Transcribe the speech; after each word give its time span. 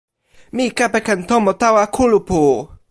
mi 0.55 0.65
kepeken 0.77 1.19
tomo 1.29 1.51
tawa 1.61 1.83
kulupu. 1.95 2.41